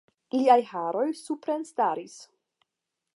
Liaj 0.35 0.57
haroj 0.69 1.05
suprenstaris. 1.19 2.17